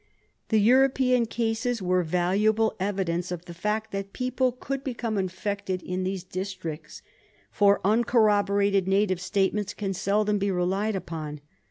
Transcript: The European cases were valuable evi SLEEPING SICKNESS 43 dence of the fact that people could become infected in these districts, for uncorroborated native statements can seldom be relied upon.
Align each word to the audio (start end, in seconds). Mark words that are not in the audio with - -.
The 0.49 0.57
European 0.59 1.27
cases 1.27 1.79
were 1.79 2.01
valuable 2.01 2.69
evi 2.79 2.97
SLEEPING 3.05 3.05
SICKNESS 3.05 3.05
43 3.05 3.13
dence 3.13 3.31
of 3.31 3.45
the 3.45 3.53
fact 3.53 3.91
that 3.91 4.13
people 4.13 4.51
could 4.53 4.83
become 4.83 5.15
infected 5.19 5.83
in 5.83 6.03
these 6.03 6.23
districts, 6.23 7.03
for 7.51 7.79
uncorroborated 7.85 8.87
native 8.87 9.21
statements 9.21 9.75
can 9.75 9.93
seldom 9.93 10.39
be 10.39 10.49
relied 10.49 10.95
upon. 10.95 11.41